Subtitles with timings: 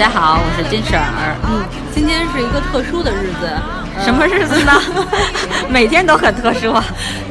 [0.00, 1.36] 家好，我是金婶儿。
[1.44, 1.62] 嗯，
[1.94, 3.46] 今天是一个特殊的日子，
[3.94, 4.72] 呃什么日子呢？
[5.68, 6.82] 每天都很特殊啊。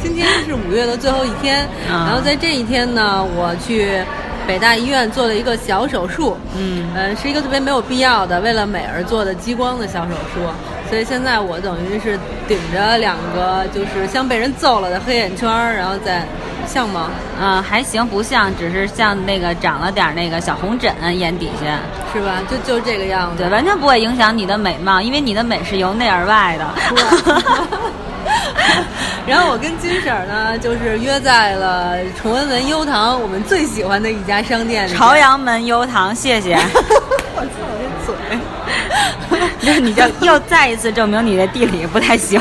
[0.03, 3.99] 今天是五月的最后一天，嗯然后在这一天呢，我去
[4.45, 10.41] 北大医院做了一个小手术，嗯呃，是一个特别没有必要的为了美而做的激光的小手术，
[10.91, 16.23] 所以现在我等于是顶着两个就是像被人揍了的黑眼圈，然后再
[16.71, 17.09] 像吗？
[17.41, 21.79] 嗯，还行，不像，只是像那个长了点儿那个小红疹眼底下，
[22.13, 22.39] 是吧？
[22.47, 23.41] 就就这个样子。
[23.41, 26.69] 对，完全不会影响你的美貌，因为你的美是由内而外的。
[29.25, 34.93] 然后我跟金婶儿呢，就是约在了崇文门优堂，我们最喜欢的一家商店里。
[34.93, 36.55] 朝阳门优堂，谢谢。
[37.35, 38.15] 我操，我这嘴。
[39.61, 42.39] 那你就又再一次证明你的地理不太行。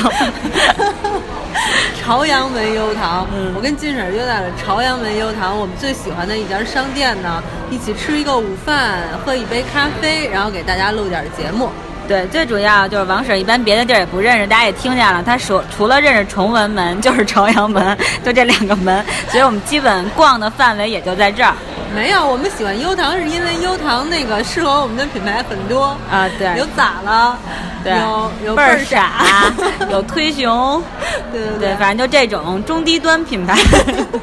[2.09, 11.69] 朝阳门优堂，嗯我跟金婶儿约在了朝阳门优堂，我们最喜欢的一家商店呢，一起吃一个午饭，喝一杯咖啡，然后给大家录点儿节目。
[12.09, 21.53] 对，最主要就是王婶一般别的地儿也不认识，大家也听见了，她说除了认识崇文门就是朝阳门， 就这两个门，所以我们基本逛的范围也就在这儿。
[21.95, 27.37] 没有，我们喜欢优糖是因为优糖那个适合我们的品牌很多啊对有咋了，
[27.83, 29.53] 对，有有倍儿傻，
[29.91, 30.83] 有推熊，
[31.33, 33.57] 对对对，反正就这种中低端品牌，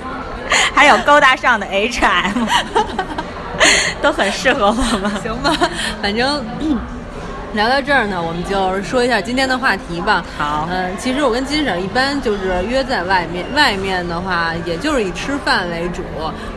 [0.73, 2.47] 还有高大上的 HM，
[4.01, 5.11] 都很适合我们。
[5.21, 5.51] 行吧，
[6.01, 6.43] 反正。
[7.55, 10.21] 聊到这儿呢，我们就说一下今天的话题吧。
[10.37, 16.03] 好嗯、其实我跟金婶一般就是约在外面，外面的话也就是以吃饭为主，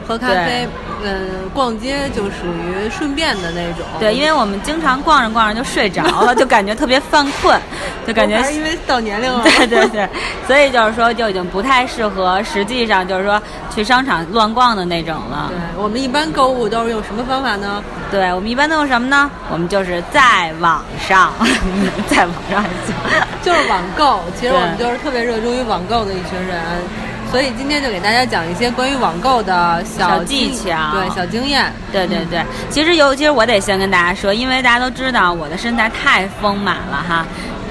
[0.09, 0.67] 喝咖啡，
[1.05, 3.85] 嗯，逛街就属于顺便的那种。
[4.01, 7.61] 对，因为我们经常逛着逛着就睡着了，就感觉特别犯困，
[8.07, 9.43] 就感觉还是因为到年龄 了。
[9.45, 10.09] 对对对，
[10.47, 13.41] 所以就是说就已经不太适合，实际上就是说
[13.75, 15.51] 去商场乱逛的那种了。
[15.51, 17.83] 对，我们一般购物都是用什么方法呢？
[18.11, 19.31] 对，我们一般都用什么呢？
[19.51, 21.33] 我们就是在网上，
[22.09, 22.95] 在网上行。
[23.41, 24.21] 就是网购。
[24.39, 26.61] 其实我们就是特别热衷于网购的一群人，
[27.31, 31.73] 所以今天就给大家讲一些关于网购的小小技巧对小经验。
[31.93, 37.27] 对对对，其实尤其是我得先跟大家说，因为大家都知道我的身材太丰满了哈，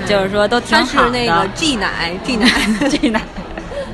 [0.06, 1.06] 就是说都挺它好的。
[1.06, 2.48] 是那个 G 奶，G 奶。
[2.90, 3.22] 这男，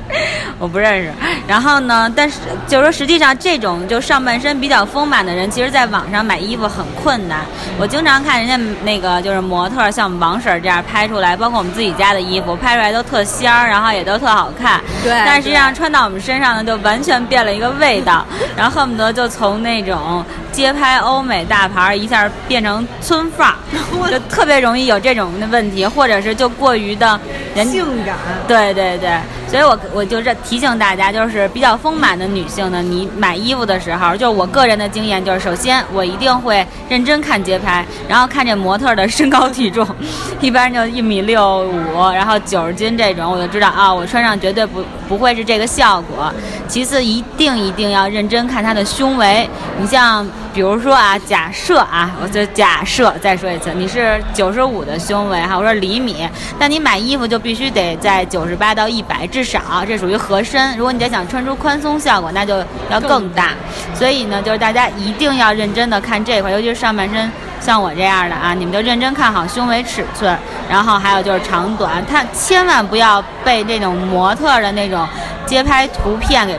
[0.58, 1.12] 我不认识。
[1.46, 7.40] 然后呢，但是就是说，实际上这种就上半身比较丰满的人，其实在网上买衣服很困难。
[7.78, 14.80] 我经常看人家那个就是模特，像我们王婶这样拍出来，包括我们自己家的衣服拍出来都特仙儿，然后也都特好看。
[15.02, 18.24] 对但实际上穿到我们身上呢，就完全变了一个味道，
[18.56, 23.56] 然后恨不得就从那种街拍欧美大牌儿一下变成村范儿，
[24.10, 27.18] 就特别容易有这种的问题，或者是就过于的
[27.54, 28.16] 人性感。
[28.46, 29.10] 对对对，
[29.54, 39.86] 所以我我就是提醒大家，就是比较丰满的女性呢，你买衣服的时候，就是我个人的经验，就是首先我一定会认真看街拍，然后看这模特的身高体重，
[40.42, 46.32] 一般就一米六五，然后九十斤这种，我就知道啊，我穿上绝对不不会是这个效果。
[46.66, 49.48] 其次，一定一定要认真看它的胸围，
[49.78, 60.76] 你像比如说啊，假设啊，我就假设再说一次，你是九十五的胸围哈，我说厘米，但你买衣服就必须得在九十八到一百至少，这属于合身。
[60.76, 62.56] 如果你再想穿出宽松效果，那就
[62.90, 63.50] 要更大。
[63.94, 67.30] 所以呢，就是大家一定要认真的看这块，尤其是上半身。
[67.60, 70.36] 像我这样的啊，你们就认真看好胸围尺寸，
[70.74, 75.06] 然后还有就是长短，它千万不要被那种模特的那种
[75.46, 76.58] 街拍图片给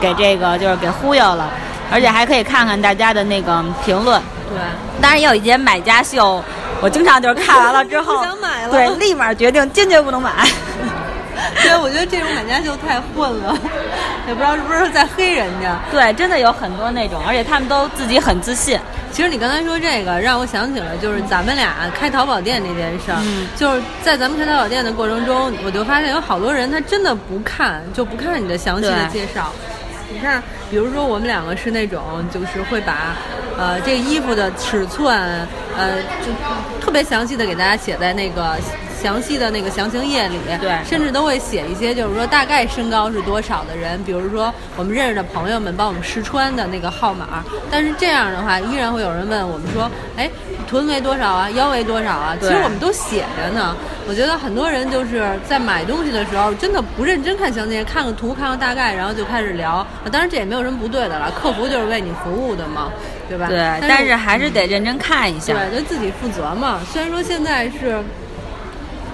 [0.00, 1.50] 给这个就是给忽悠了，
[1.90, 4.22] 而且还可以看看大家的那个评论。
[4.48, 4.56] 对，
[5.02, 6.40] 当然也有一些买家秀，
[6.80, 10.30] 我经常就是看完了之后， 不想买了对，立马决定坚决不能买。
[11.60, 13.52] 对，我觉得这种买家秀太混了，
[14.28, 15.76] 也不知道是不是在黑人家。
[15.90, 18.78] 对，真的有很多那种，而且他们都自己很自信。
[19.16, 23.16] 其实你刚才说这个，让我想起了就是咱们俩开淘宝店这件事儿。
[23.24, 29.50] 嗯就是在咱们开淘宝店的过程中，我就发现有好多人他真的不看，就不看你的详细的介绍。
[30.12, 33.16] 你看，比如说我们两个是那种，就是会把，
[33.56, 35.18] 呃，这衣服的尺寸，
[35.74, 36.30] 呃，就
[36.84, 38.58] 特别详细的给大家写在那个
[39.06, 40.36] 详细的那个详情页里。
[40.60, 47.44] 对甚至都会写一些，就是说大概身高是多少的人，比如说我们认识的朋友们帮我们试穿的那个号码。
[47.70, 50.28] 但是这样的话，依然会有人问我们说，哎，
[50.68, 51.48] 臀围多少啊？
[51.50, 52.36] 腰围多少啊？
[52.40, 53.76] 其实我们都写着呢。
[54.08, 59.76] 我觉得很多人就是在买东西的时候，真的不认真看详情页，看个图，看个大概，然后就开始聊。
[59.76, 62.90] 啊当然这也没有什么不对的了，客服就是为你服务的嘛，
[63.28, 63.48] 对吧？
[63.48, 65.52] 对，但但是还是得认真看一下。
[65.54, 66.80] 对，对自己负责嘛。
[66.92, 68.00] 虽然说现在是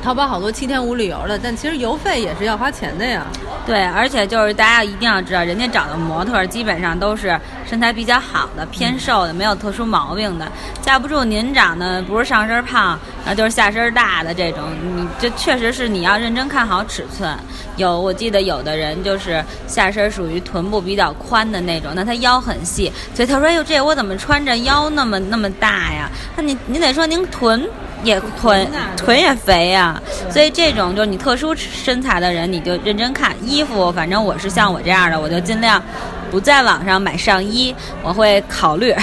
[0.03, 3.25] 淘宝好多七天无理由的，但其实邮费也是要花钱的呀。
[3.65, 10.51] 对，而且就是大家一定要知道，人家找的模特基本上都是身材比较好的、偏瘦的，没有特殊毛病的。
[10.81, 14.65] 架不住您长得不是上身胖，然后就是下身大的这种，
[14.97, 17.33] 你这确实是你要认真看好尺寸。
[17.77, 27.65] 有我记得有的人就是下身属于臀部比较宽的那种，那他腰很细，所以他说：“哎呦，这我怎么穿着腰那么那么大呀？”那你你得说您臀。
[28.03, 30.01] 也臀臀也肥呀，
[30.31, 33.91] 所以这种就是你特殊身材的人，你就认真看衣服。
[33.93, 35.83] 反正我是像我这样的，我就尽量
[36.31, 38.95] 不在网上买上衣，我会考虑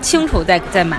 [0.00, 0.98] 清楚再再买。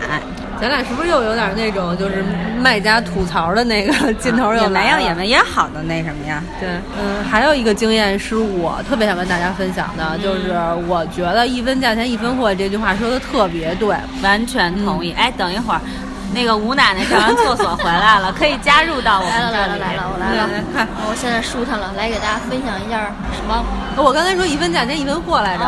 [0.62, 2.22] 咱俩是不是又有点那种就是
[2.60, 4.54] 卖家吐槽的那个劲头？
[4.54, 6.44] 也没有，也没也好的那什么呀？
[6.60, 6.68] 对，
[7.00, 10.52] 嗯，还有一个经验是我特别想跟大家分享的，就是
[10.86, 15.14] 我觉得一分价钱一分货这句话说的特别对，完全同意。
[15.14, 15.80] 哎，等一会儿。
[16.34, 23.64] 那个吴奶奶上完厕所回来了，可以加入到我们来了来了来了，我来了，看， 我现在舒坦了，来给大家分享一下什么？
[23.98, 25.64] 我刚才说一分价钱一分货来着。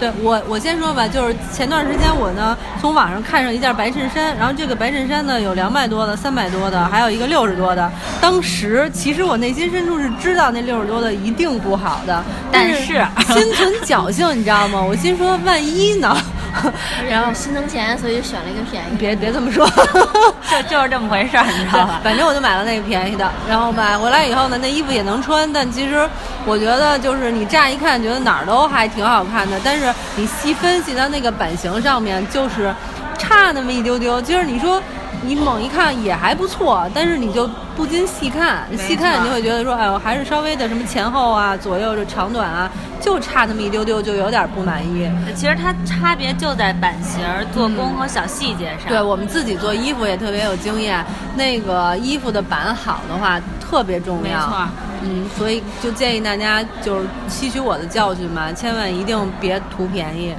[0.00, 7.90] 对我我先说吧，就是前段时间我呢从网上看上一件白衬衫，然后这个白衬衫呢有两百多的、三百多的，还有一个六十多的。
[8.20, 14.82] 当时其实我内心深处是知道那六十多的一定不好的，但是心存侥幸，你知道吗？
[14.82, 16.16] 我心说万一呢？
[17.08, 18.96] 然后心疼钱，所以选了一个便宜。
[18.96, 19.66] 别别这么说，
[20.50, 22.00] 就就是这么回事儿，你知道吧？
[22.02, 23.30] 反正我就买了那个便宜的。
[23.48, 26.08] 然后买回来以后呢，那衣服也能穿，但其实
[26.44, 32.74] 我觉得就是你乍一看觉得哪儿都还挺好看的，但是你细分析到那个版型上面，就是
[33.18, 34.20] 差那么一丢丢。
[34.20, 34.82] 就是你说。
[35.26, 45.10] 你猛一看也还不错，但是你就不禁细看，细看你会觉得说，哎呦，还是稍微的什么前后啊、左右这长短啊，就差那么一丢丢，就有点不满意。
[45.34, 47.20] 其实它差别就在版型、
[47.52, 48.88] 做工和小细节上。
[48.88, 51.04] 对我们自己做衣服也特别有经验，
[51.36, 54.22] 那个衣服的版好的话特别重要。
[54.22, 54.68] 没错，
[55.02, 60.34] 嗯，所以就建议大家就是吸取我的教训嘛，千万一定别图便宜。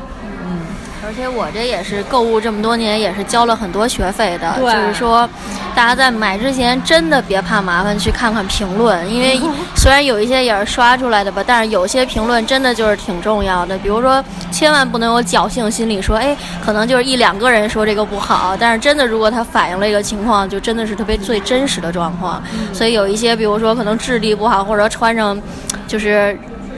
[1.06, 4.60] 而且我这也是购物这么多年，也是交了很多学费的。
[4.60, 5.30] 就是说，
[5.76, 9.08] 大家在买之前真的别怕麻烦，去看看评论。
[9.08, 9.40] 因为
[9.78, 13.78] 虽然有一些也是刷出来的吧，但是有些评论真的就是挺重要的。
[13.78, 16.36] 比如说，千万不能有侥幸心理，说哎，
[16.66, 22.42] 可能就是一两个人说这个不好，但是真的如果他反映了一个情况，就真的是特别最真实的状况。
[22.74, 25.40] 所以有一些，比如说可能质地不好，或者穿上
[25.88, 26.36] 就是。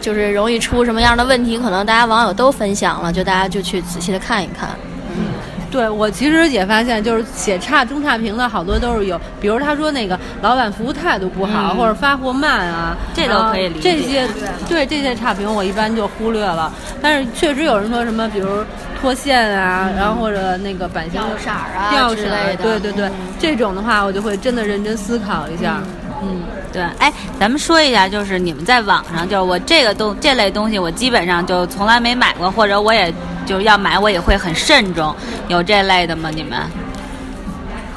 [0.08, 4.70] 就是容易出什么样的问题，可能大家网友都分享了，就大家就去仔细的看一看。
[5.18, 5.34] 嗯，
[5.70, 13.98] 对我其实也发现，就是写差中差评的好多都是有，比如他说那个老板服务态度不好，或者发货慢啊，这都可以理解。
[13.98, 14.26] 这些
[14.70, 16.72] 对这些差评我一般就忽略了。
[17.02, 18.64] 但是确实有人说什么，比如
[19.02, 22.16] 脱线啊，然后或者那个版型掉色啊掉色，
[22.64, 25.82] 对对对，这种的话我就会真的认真思考一下。
[25.84, 26.07] 嗯。
[26.22, 26.44] 嗯
[26.74, 33.14] 对，哎，咱们说一下，就是你们在网上，就是我这个东这类东西，我基本上就从来没买过，或者我也
[33.46, 35.16] 就要买，我也会很慎重。
[35.48, 36.30] 有这类的吗？
[36.30, 36.60] 你们？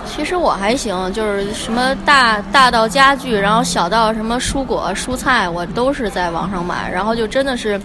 [0.07, 7.81] 其实我还行，就是什么大大到家具，然后小到什么蔬果蔬菜，我都是在网上买，然后就真的是。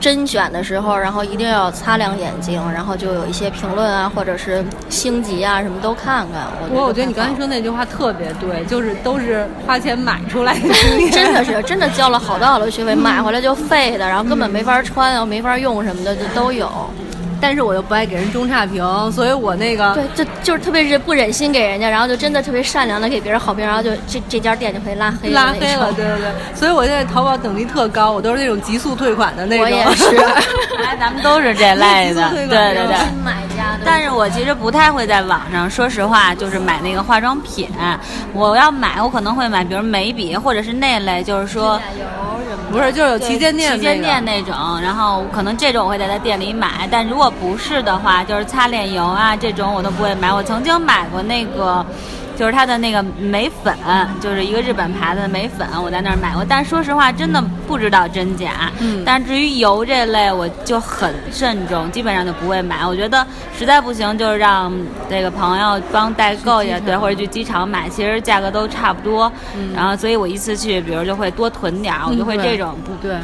[0.00, 6.46] 甄选的时候，然后一定要擦亮眼睛，然后就有一些评论啊，或者是星级啊，什么都看看。
[6.70, 10.68] 我我觉得你刚才说那句话特别对，就是都是花钱买出来的，
[11.12, 16.70] 真的是真的交了好多好多学费，买回来就废的，然后根本没法穿啊，没法用什么的就都有。
[17.40, 26.28] 但是我又不爱给人中差评，所以我那个对，就就是特别是不忍心给人家，然后就真的特别善良的给别人好评，然后就这这家店就可以拉黑拉黑了，对对对。
[26.54, 29.64] 所以我现在淘宝等级特高，我都是那种急速退款的那种。
[29.64, 30.16] 我也是，
[30.82, 32.96] 来 咱们都是这 类的，对对对。
[33.24, 37.68] 买家，但是我其实不太会在网上，说实话，就是买那个化妆品。
[38.32, 41.80] 我要买，我可能会买，比如眉笔或者是那类，就是说。
[42.70, 50.32] 不是，就是有旗舰店，旗舰店那种，然后可能这种我会在他店里买，但如果不是的话，就是擦脸油啊这种我都不会买。
[50.32, 51.84] 我曾经买过那个。
[52.40, 53.76] 就是它的那个眉粉，
[54.18, 56.42] 就是一个日本牌子的眉粉，我在那儿买过。
[56.42, 58.72] 但说实话，真的不知道真假。
[58.78, 59.02] 嗯。
[59.04, 62.86] 但至于油这类，我就很慎重，基本上就不会买。
[62.86, 63.26] 我觉得
[63.58, 64.72] 实在不行，就是让
[65.06, 69.30] 这个朋友帮代购也，对，或者去机场买，其实价格都差不多。
[69.54, 69.74] 嗯。
[69.76, 72.74] 然后，所以我一次去，比如就会多囤点儿，我就会这种。
[72.86, 73.18] 不对。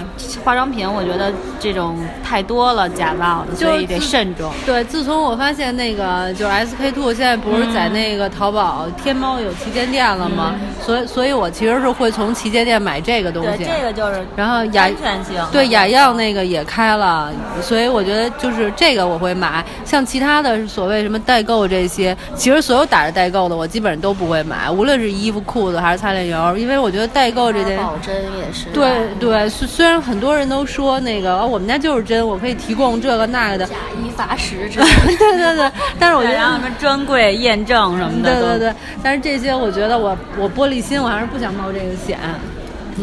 [0.45, 4.53] 化妆品，我觉得这种太多了，假冒的，所以得慎重。
[4.67, 8.87] 对，自从我发现那个就是 SK two 现在不是在那个淘宝。
[9.07, 13.65] 天猫有旗舰店了嘛，所以所以我其实是会从旗舰店买这个东西对，西。
[13.65, 15.41] 这个就是然后雅全性。
[15.53, 17.33] 对雅漾那个也开了，
[17.63, 19.65] 所以我觉得就是这个我会买。
[19.85, 27.77] 像其他的所谓什么代购这些，其实所有打着代购的我基本上都不会买，无论是衣服、裤子还是擦脸油，因为我觉得代购这件。
[27.77, 28.67] 保真也是。
[28.71, 35.07] 对对，虽虽然很多人都说那个、哦、我们家就是真，我可以提供这个那个的，假一罚十之类的。
[35.17, 42.19] 对对对，但是我觉得然后什么专柜验证什么的，对对对，但是这些我觉得我我玻璃心，我还是不想冒这个险。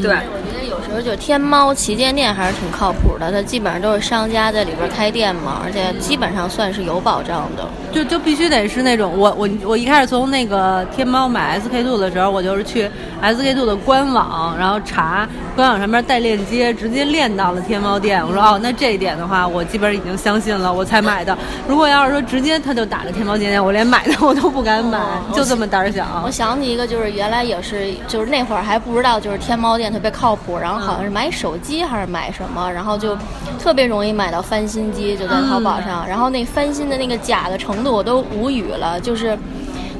[0.01, 0.11] 对。
[0.11, 7.67] 我觉得有时候就天猫旗舰店还是挺靠谱的，它基本上都是商家在里边开店嘛，而且基本上算是有保障的。
[7.91, 12.89] 就就必须得是那种我我我一开始从那个天猫买 SK two 的时候，我就是去
[13.21, 18.25] SK two 的官网，然后查官网上面带链接，直接链到了天猫店。
[18.25, 21.37] 我说哦，那这一点的话，我基本上已经相信了，我才买的。
[21.67, 24.99] 如果要是说直接他就打了天猫旗舰店，我连买的我都不敢买，
[25.33, 26.31] 就这么胆儿小我。
[26.31, 33.17] 想起一个，就是原来也是，就是那会儿还不知道，就是天猫店特别靠谱，然后好像是买手机还是买什么，然后就
[33.59, 39.37] 特别容易买到翻新机，就在淘宝上，然后那翻新的那个假的程度我都无语了，就是。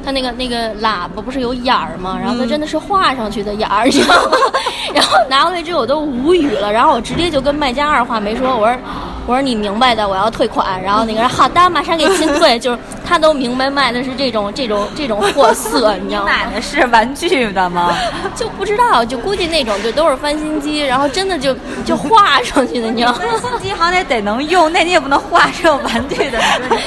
[0.06, 2.20] 它那个那个喇叭不是有眼儿吗？
[2.22, 4.32] 然后它真的是画上去的眼儿，你知道吗？
[4.94, 8.78] 然后拿回来之后我都无语了，然后我直接就跟卖家二话没说，我说
[9.26, 10.84] 我说你明白的，我要退款。
[10.84, 12.60] 然后那个人好的，马上给清退。
[12.60, 16.32] 就是他都明白卖的是这种这种这种货色， 你知道吗？
[16.32, 17.96] 买的是玩具的吗？
[18.36, 21.56] 就不知道，就估计那种就都是翻新机，然后真的就
[21.86, 23.20] 就画上去的，你知道吗？
[23.20, 26.40] 翻新机好歹得能用，那你也不能画成玩具的，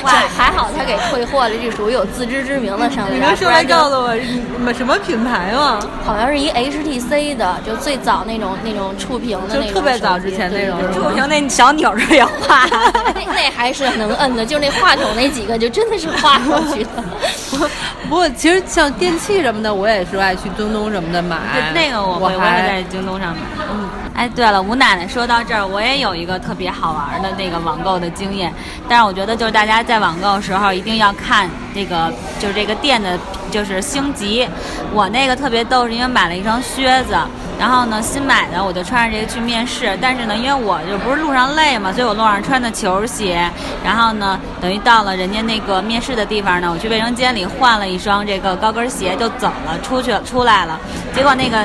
[0.03, 3.13] 画 就还好他给退货了，这属于有自知之明的商家。
[3.13, 5.79] 你能说来告诉我你们什么品牌吗？
[6.05, 12.67] 好像是一 HTC 的，就最早那种那种触屏的那种就特别早之前那种触屏那小钮儿也画。
[13.15, 17.05] 那那还是能摁的，就那话筒那几个就真的是画上去的。
[18.09, 21.37] 不过其实像电器什么的，我也是爱去京东什么的买。
[21.75, 23.41] 那个我我会，我也还在京东上买。
[23.71, 28.53] 嗯，哎，对了，吴奶奶说到这儿，我也有一个特别好玩的那个网购的经验，
[28.89, 33.19] 但是我觉得就是大家在网购的时候一定要看这个，就是这个店的，
[33.51, 34.49] 就是星级。
[34.93, 37.17] 我那个特别逗，是因为买了一双靴子。
[37.59, 43.51] 然后呢，新买的我就穿着这个去面试，但是呢，因为我就不是路上累嘛，所以我路上穿的球鞋。
[43.83, 50.79] 然后呢，等于到了人家那个面试的地方呢，我去卫生间里换了一双这个高跟鞋就走了，出去出来了。
[51.15, 51.65] 结果那个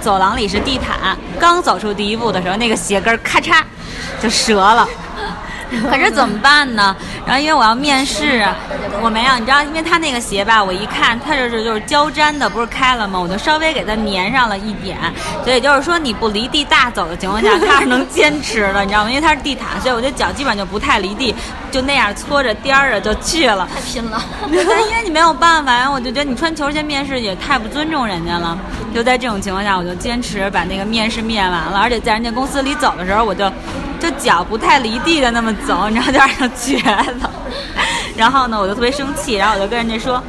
[0.00, 3.62] 走廊里是地毯，刚走出第一步的时候，那个鞋跟咔嚓
[4.20, 4.88] 就折了。
[5.90, 6.96] 可是怎么办呢？
[7.26, 8.44] 然后因为我要面试，
[9.02, 13.18] 我没有，你知道，因为他那个鞋吧，我一看，它就是就是胶粘的，不是开了吗？
[13.20, 14.96] 我就稍微给它粘上了一点，
[15.44, 19.10] 所以就是说你不离地大走的情况下，它是能坚持的，你知道吗？
[19.10, 21.34] 因为它是地毯，所以我的脚基本上就不太离地，
[21.70, 23.68] 就那样搓着颠儿着就去了。
[23.74, 24.22] 太拼了。
[24.42, 28.58] 但因为你没有办法呀，我就觉得你穿球鞋面试也太不尊重人家了。
[28.94, 33.50] 就在这种情况下，我就坚持把那个面试面完了，而且在人家公司里走的时候，我就
[34.00, 37.30] 就脚不太离地的那么走，你知道，就让人觉得。
[38.16, 40.22] 然后呢，我就特别生气，然后我就跟人家说。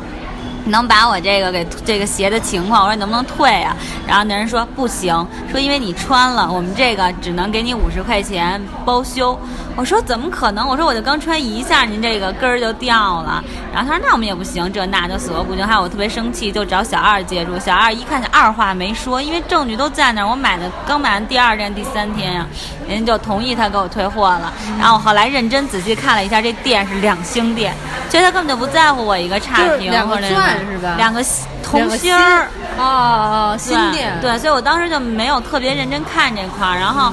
[0.69, 3.75] 你能把我这个给这个鞋的情况，我说你能不能退啊？
[4.07, 9.35] 然后那人说不行，说因为你穿了，我们这个只能给你五十块钱包修。
[9.75, 10.67] 我说怎么可能？
[10.67, 13.43] 我说我就刚穿一下，您这个跟儿就掉了。
[13.73, 15.65] 然后他说那我们也不行，这那就死活不行。
[15.65, 17.57] 还有我特别生气，就找小二接住。
[17.57, 20.29] 小二一看，二话没说，因为证据都在那儿。
[20.29, 22.45] 我买的刚买完第二天、第三天呀、
[22.87, 24.53] 人家就同意他给我退货了。
[24.77, 27.73] 然后我后来认真仔细看了一下，这店是两星店，
[28.07, 30.27] 所以他根本就不在乎我一个差评或者
[30.65, 31.23] 是吧两个
[31.63, 32.47] 同两个心儿。
[32.77, 37.11] 哦哦，新对店对，所以我当时就没有特别认真看这块儿，然后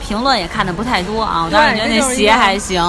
[0.00, 1.42] 评论也看的不太多啊。
[1.44, 2.80] 我当时觉得那鞋还行，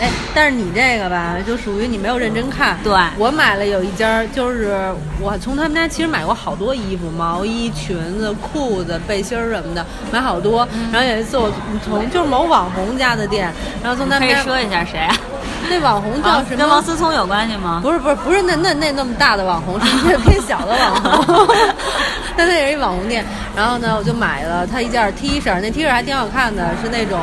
[0.00, 2.76] 哎，但是你这个吧，就属于你没有认真看。
[2.82, 4.76] 对我买了有一家儿，就是
[5.20, 10.66] 我从他们家其实买过好多衣服，毛衣、裙子、裤子、背心儿什么的，买好多。
[10.72, 11.50] 嗯然后有一次我
[11.84, 15.16] 从就是某网红家的店，然后从他们家可以说一下谁啊？
[15.70, 16.56] 那网红叫什么？
[16.56, 17.80] 跟王思聪有关系吗？
[17.82, 21.56] 不是不是不是那那那那么大的网红，是一个 偏小的网红。
[22.36, 23.24] 但那也是一网红店，
[23.56, 27.20] 然后呢，我就买了他一件 T 恤，那 T 恤还挺好看的，是那种。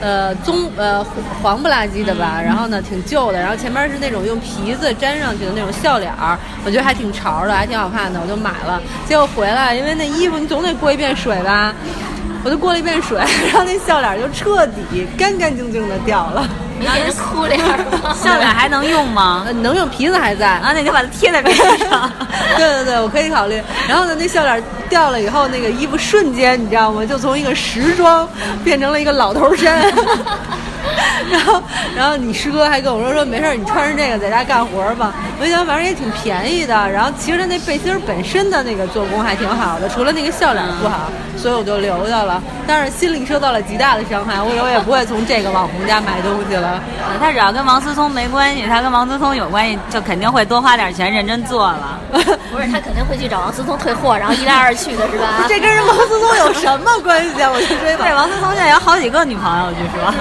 [0.00, 1.04] 呃，棕呃
[1.42, 8.80] 黄不拉几的吧，然后呢挺旧的，然后前面是那种用皮子粘上去的那种笑脸儿，我觉得还挺潮的，还挺好看的，我就买了。
[9.06, 11.74] 结果回来，因为那衣服你总得过一遍水吧，
[12.44, 16.46] 我就过了一遍水， 然后那笑脸就彻底干干净净的掉了。
[16.78, 17.58] 你给人哭脸？
[18.14, 19.52] 笑脸还能用吗呃，？
[19.52, 22.10] 能用皮子还在，啊，那你就把它贴在边上。
[22.58, 23.62] 对对对，我可以考虑。
[23.88, 27.06] 然后呢，那笑脸掉了以后，那个衣服瞬间你知道吗？
[27.06, 28.28] 就从一个时装
[28.64, 29.82] 变成了一个老头衫。
[31.30, 31.62] 然后，
[31.96, 35.12] 然后你师哥还跟我说说没事，你穿着这个在家干活吧。
[35.40, 36.74] 我想反正也挺便宜的。
[36.90, 42.42] 然后其实他那背心本身的那个做工还挺好的，除了那个笑脸不好，所以我就留下了。
[42.66, 46.80] 但是心里受到了极大的伤害，我以后也不会从这个网红家买东西了。
[47.20, 52.00] 他只要跟王思聪没关系，他跟王思聪有关系，就肯定会多花点钱认真做了。
[52.50, 55.44] 不是，他肯定会去找王思聪退货，然后一来二去的是吧？
[55.48, 57.50] 这跟人王思聪有什么关系啊？
[57.52, 58.04] 我就追吧。
[58.04, 60.14] 对，王思聪现在有好几个女朋友，据说。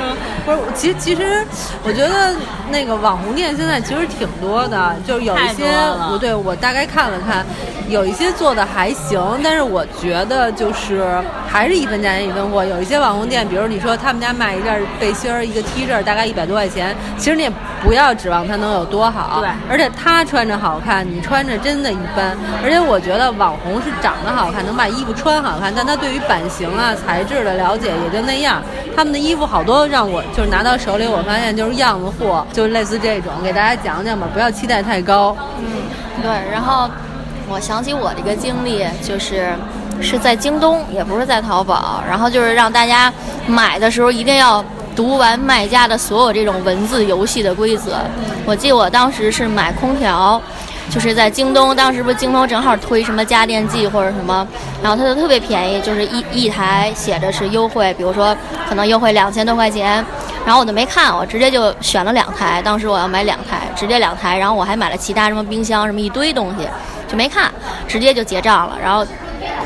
[0.45, 1.45] 不是，其实其实，
[1.83, 2.33] 我觉得
[2.71, 5.65] 那个网红店现在其实挺多的，就是有一些
[6.09, 7.45] 不对，我大概看了看，
[7.87, 12.65] 有一些做的还行，但是我觉得就是还是一分价钱一分货。
[12.65, 17.51] 有一些网红店，比如你说他们家卖一件背心儿、一个 T 恤，大概一百多块钱，其实你也
[17.83, 19.39] 不要指望它能有多好。
[19.41, 19.49] 对。
[19.69, 22.35] 而且他穿着好看，你穿着真的一般。
[22.63, 28.61] 而且我觉得网红是长得好看，能把衣服穿好看，但他对于版型啊、材质的了解也就那样。
[28.95, 30.23] 他们的衣服好多让我。
[30.35, 35.35] 就是拿到手里，我发现就是样子货，就是类似这种，给大家讲讲吧，不要期待太高。
[35.59, 35.65] 嗯，
[36.21, 36.29] 对。
[36.51, 36.89] 然后
[37.47, 39.53] 我想起我这个经历，就是
[40.01, 42.03] 是在京东，也不是在淘宝。
[42.07, 43.11] 然后就是让大家
[43.47, 44.63] 买的时候一定要
[44.95, 47.97] 读完卖家的所有这种文字游戏的规则。
[48.45, 50.41] 我记得我当时是买空调。
[50.89, 54.45] 就是在京东，当时不是京东正好推什么家电季或者什么，
[54.81, 58.35] 然后它就特别便宜，就是一一台写着是优惠，比如说
[58.67, 60.05] 可能优惠两千多块钱，
[60.45, 66.67] 然后我就没看，我直接就选了两台，当时我要买两台，直接两台，然后我还买了其他什么冰箱什么一堆东西，
[67.07, 67.51] 就没看，
[67.87, 69.05] 直接就结账了，然后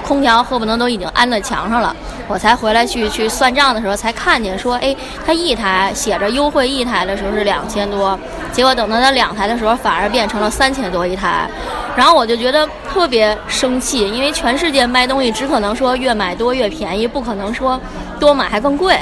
[0.05, 1.96] 空调恨不能都已经安在墙上了。
[2.27, 8.19] 我才回来去去算账的时候，才看见说，哎，他一台写着优惠一台的时候是两千多，
[8.51, 11.50] 结果等到他两台的时候，反而变成了三千多一台，
[11.98, 17.77] 然后我就觉得特别生气，因为全世界卖东西只可能说越买多越便宜，不可能说
[18.20, 18.96] 多买还更贵，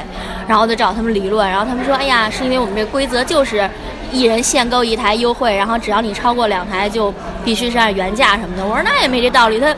[0.48, 3.68] 然后我就找他们理论，然后他们说，哎呀，是因为我们这规则就是
[4.10, 7.12] 一人限购一台优惠，然后只要你超过两台就
[7.44, 8.64] 必须是按原价什么的。
[8.66, 9.74] 我说那也没这道理，他。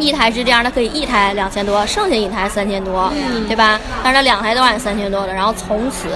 [0.00, 3.12] 一台是这样，他可以一台两千多，剩下一台三千多，
[3.48, 3.80] 对吧？
[4.00, 6.06] 但是他两台都按三千多的，然后从此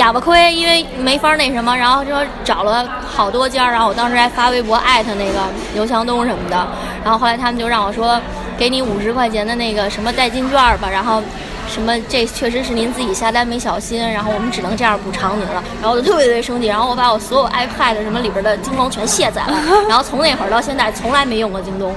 [0.00, 5.40] 哑巴亏，因为没法那什么，然后就找了好多家，然后我当时还发微博艾特那个
[5.74, 6.66] 刘强东什么的，
[7.04, 8.18] 然后后来他们就让我说，
[8.56, 11.22] 给你五十块钱的那个什么代金券吧，然后
[11.68, 19.54] 什么这确实是您自己下单没小心，然后我们只能这样补偿您了，然后我就特别特别生气，然后我把我所有 iPad 什么里边的京东全卸载了，
[19.86, 21.94] 然后从那会儿到现在从来没用过京东。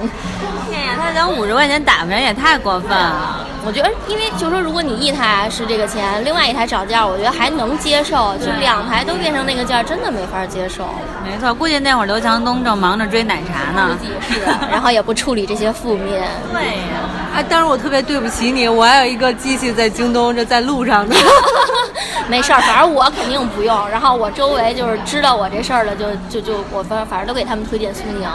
[0.70, 3.46] 天呀他想五十块钱打发人也太过分了。
[3.66, 8.36] 我觉得，因为就说如果你一台是这个钱，另外一台涨价，我觉得还能接受。
[8.38, 10.88] 就两台都变成那个价，真的没法接受。
[11.24, 13.98] 没错，估计那会儿刘强东正忙着追奶茶呢。
[14.20, 16.28] 是，然后也不处理这些负面。
[16.52, 17.23] 对呀。
[17.34, 21.14] 哎，当然我特别对不起你，我还有一个机器在京东，这在路上呢。
[22.28, 23.88] 没事儿，反正我肯定不用。
[23.88, 28.26] 然后我周围就是知道我这事儿的，就就就我反反正都给他们推荐苏宁。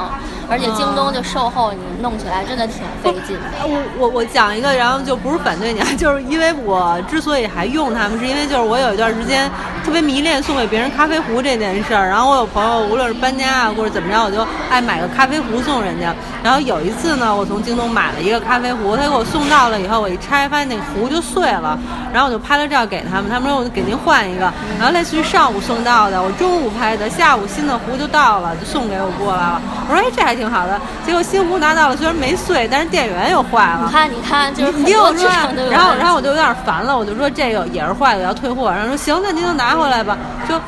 [0.52, 3.44] 而且京东就售后，你弄起来真的挺费劲的。
[3.64, 9.50] 我我我讲一个，然后就不是反对你啊， 就是因为我之所以还用他们，是因为就是我有一段时间
[9.84, 12.08] 特别迷恋送给别人咖啡壶这件事儿。
[12.10, 16.14] 然后我有朋友，无论是搬家啊或者怎么着，我就爱买个咖啡壶送人家。
[16.44, 21.78] 然后有一次呢，我从京东买了一个咖啡壶，他给我送到了以后，我一拆发现那个壶就碎了。
[22.12, 24.52] 然后我就拍了照给他们，他们说我就给您换一个。
[24.78, 29.62] 然后类似于上午送到的，我中午拍的，下午新的壶就到了，就送给我过来了。
[29.88, 30.80] 我说哎，这还挺好的。
[31.06, 33.84] 结果新壶拿到了，虽然没碎，但是电源又坏了。
[33.86, 35.30] 你看，你看，就是你听我说，
[35.70, 38.72] 然后然后我就有点烦了，我就说这个也是坏的，要退货。
[38.72, 40.60] 然后说行，那您就拿回来吧，就。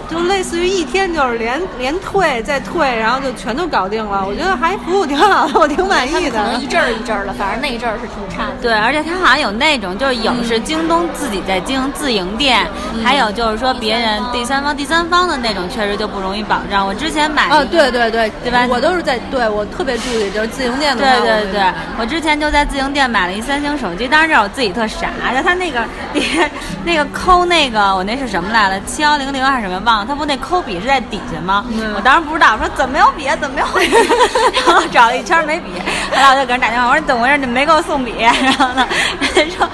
[0.00, 4.24] 特就类似于一天就是连连退再退，然后就全都搞定了。
[4.26, 6.54] 我觉得还服务挺好的，我挺满意的。
[6.60, 8.52] 一阵儿一阵儿的，反正那一阵儿是挺差的。
[8.60, 12.66] 对，而且它好像有那种，就是有是京东自己在经营自营店，
[13.04, 16.86] 还有就是说别人第三方第三方的那种，确实就不容易保障。
[16.86, 18.66] 我之前买啊，对对对，对吧？
[18.68, 21.04] 我都是在对我特别注意，就是自营店的。
[21.20, 25.80] 对对对，我之前就在自营店买了一三星手机，当时这我自己特傻，就他那个
[26.12, 26.22] 别
[26.84, 28.80] 那个抠那个，我那是什么来了？
[28.86, 29.80] 七幺零零还是什么？
[30.06, 30.58] 他不那抠。
[30.68, 31.64] 笔是在底下吗？
[31.96, 33.26] 我当时不知道，我说怎么没有笔？
[33.40, 33.88] 怎么没有笔？
[34.66, 35.70] 然后找了一圈没笔，
[36.10, 37.38] 后来我就给人打电话，我说怎么回事？
[37.38, 38.12] 你没给我送笔？
[38.20, 38.86] 然后呢，
[39.34, 39.66] 人家说，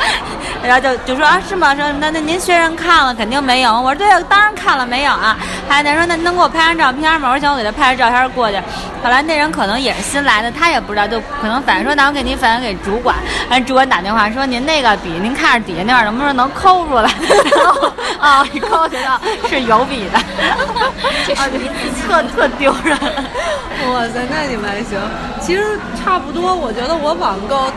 [0.62, 1.74] 然后就就说啊是吗？
[1.74, 3.72] 说那那您确认看了，肯定没有。
[3.72, 5.36] 我说对，当然看了，没有啊。
[5.68, 7.30] 还有人说那能给我拍张照片吗？
[7.30, 8.56] 我说行，我给他拍张照片过去。
[9.02, 13.16] 后来那人可能也是新来的，他也不知道，就可能反映说，那我给您反映给主管。
[13.50, 17.10] 完，主管打电话说您那个笔，您看着底下那块能不能能抠出来？
[17.56, 20.18] 然后啊，一抠觉得是有笔的。
[21.26, 21.48] 这啊，
[22.06, 22.96] 特特丢人！
[23.92, 24.98] 哇塞，那你们还行。
[25.40, 27.70] 其实差不多，我觉得我网购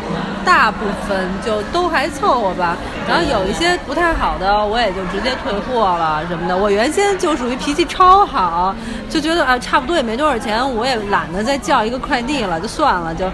[0.45, 2.77] 大部分就都还凑合吧。
[3.07, 6.55] 然后有一些不太好的，我也就直接退货了什么的。
[6.55, 8.75] 我原先就属于脾气超好，
[9.09, 13.25] 就觉得啊差不多也没多少钱，我也懒得再叫一个快递了，就算了，就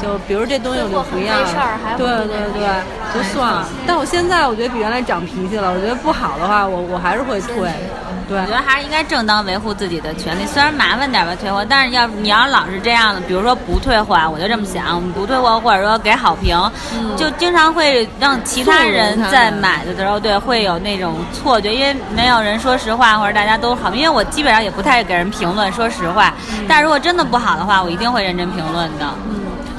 [0.00, 1.46] 就比如这东西我就不要了，
[1.96, 2.68] 对对对个，
[3.14, 3.66] 就算了。
[3.86, 7.70] 但我现在我觉得比原来长脾气了，我觉得不好的话，我我还是会退。
[8.30, 8.38] 对。
[8.38, 16.56] 我觉，得还是应该正当维护自己的权利，虽然麻烦点吧退货，但是要你要老是这样的，比如说不退货，啊，我就这么想，不退货或者说给好评，
[17.16, 26.64] 就经常会让其他人在买的时候，对，会有那种错觉，因为没有人说实话，或者大家都好，因为我基本上也不太给人评论，说实话，嗯。
[26.68, 29.06] 但是如果真的不好的话，我一定会认真评论的。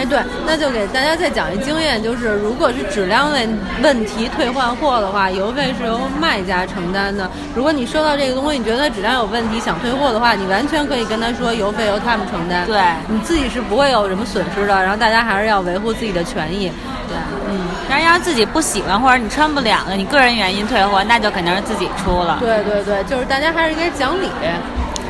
[0.02, 7.30] 哎，对，那就给大家再讲一经验，就是如果是质量问问题退换货的话，邮费是由卖家承担的。
[7.54, 12.66] 如果你收到这个东西，你觉得质量有问题，想退货的话，你完全可以跟他说邮费由他们承担。
[12.66, 14.82] 对你自己是不会有什么损失的。
[14.82, 16.72] 然后大家还是要维护自己的权益。
[17.08, 22.38] 对，嗯，但是要是自己不喜欢或者你穿不了了，你个人原因退货，那就肯定是自己出了。
[22.40, 24.28] 对对对，就是大家还是应该讲理。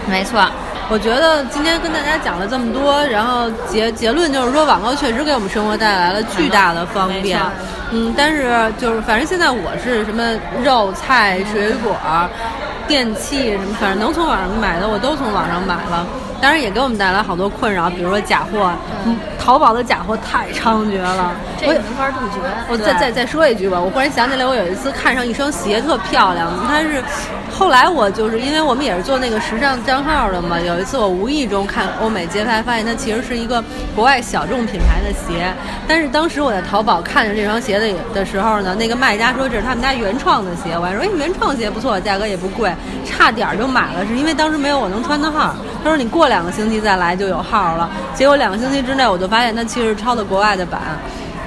[0.09, 0.45] 没错。
[0.91, 7.39] 我觉得今天跟大家讲了这么多，然后结结论就是说，网购确实给我们生活带来了巨大的方便。
[7.91, 10.21] 嗯，但是就是反正现在我是什么
[10.61, 11.95] 肉菜水果、
[12.89, 16.05] 电器什么，反正能从网上买的我都从网上买了。
[16.41, 18.73] 当然也给我们带来好多困扰，比如说假货，
[19.05, 21.31] 嗯，淘宝的假货太猖獗了。
[21.61, 22.41] 我这个没法杜绝。
[22.67, 27.01] 我再再再说一句吧，我忽然想起来，我有一次看上一双鞋特漂亮，它是，
[27.61, 33.63] 后来我就是因为我们也是做那个时尚账号的嘛，有一次我无意中看欧美街拍，发现它其实是一个
[33.95, 35.53] 国外小众品牌的鞋，
[35.87, 42.73] 但是当时我在淘宝看着这双鞋的的时候呢，那个卖家说这是他们家原创的鞋，我还说哎原创鞋不错，价格也不贵，
[43.05, 45.53] 差点就买了，是因为当时没有我能穿的号。
[45.83, 50.81] 他说你过两个星期再来就有号了，结果两个星期之内我就发现它其实抄的国外的版。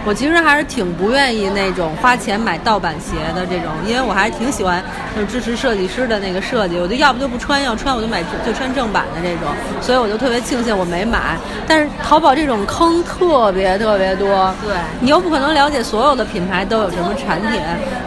[0.06, 4.82] 我其实还是挺不愿意那种花钱买盗版鞋的这种，因为我还是挺喜欢
[5.16, 9.48] 就是支持设计师的那个设计，我就要不就不穿，要穿我就买就穿正版的这种，
[9.80, 11.36] 所以我就特别庆幸我没买。
[11.66, 17.60] 但是淘宝这种坑特别特别多，对你又不可能了解所有的品牌都有什么产品，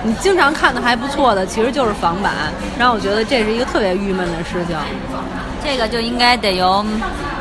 [0.03, 2.33] 你经常看的还不错的其实就是仿版，
[2.77, 4.77] 然后我觉得这是一个特别郁闷的事情。
[5.67, 6.83] 这个就应该得由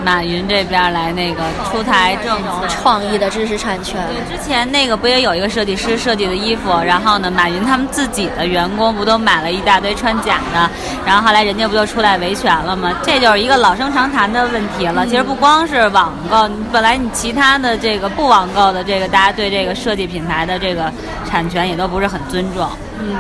[0.05, 2.67] 马云这边来那个出台政策。
[2.67, 10.69] 创意的知识产权，对，之前那个不也有一个设计师设计的衣服，然后呢，马云他们自己的员工不都买了一大堆穿假的，
[11.07, 12.93] 然后后来人家不就出来维权了吗？
[13.05, 15.07] 这就是一个老生常谈的问题了。
[15.07, 20.93] 其实不光是网购，本来你其他的这个不网购的这个，大家对这个设计品牌的这个
[21.31, 22.69] 产权也都不是很尊重。
[22.99, 23.15] 嗯，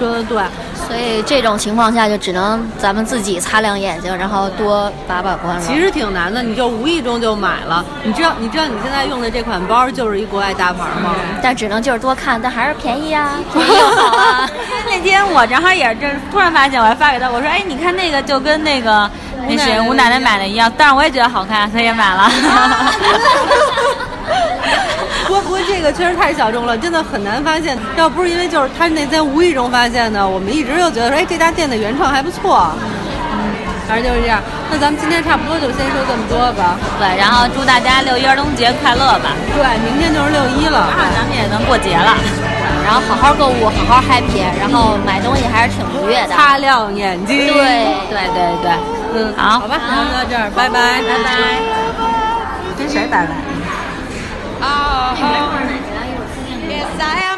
[0.00, 0.42] 说的对。
[0.88, 5.62] 所以这种情况下就只能咱们自己擦亮眼睛，然后多把把关了。
[5.62, 7.84] 其实挺难的，你就无意中就买了。
[8.02, 11.14] 你知道，你知道你现在用的这款包就是一国外大牌吗？
[11.40, 14.50] 但只能就是多看，但还是便宜啊， 便宜啊。
[14.86, 19.08] 那天我正好也是，这突然发现，我还发给他，我说：“哎，你看那个就跟那个
[19.46, 22.28] 那谁吴奶奶买的一样，但是我也觉得好看，所以也买了。
[25.30, 27.78] 不过不过这个确实太小众了，真的很难发现。
[27.96, 32.66] 要不是因为就是他那天无意中发现的，我们一直就觉得说，哎，这家店的原创还不错。
[33.30, 33.38] 嗯，
[33.86, 34.42] 反正就是这样。
[34.72, 36.74] 那咱们今天差不多就先说这么多吧。
[36.98, 39.30] 对，然后祝大家六一儿童节快乐吧！
[39.54, 40.90] 对，明天就是六一了。
[40.98, 42.10] 马上咱们也能过节了。
[42.82, 46.34] 然后好好购物，好好 happy，然后买东西还是挺愉悦的。
[46.34, 47.38] 擦亮眼睛。
[47.38, 47.54] 对
[48.10, 48.66] 对对对，
[49.14, 51.30] 嗯，好好吧，那就到这儿，拜拜，拜拜。
[52.76, 53.49] 跟谁拜拜？
[55.12, 57.29] 你别碰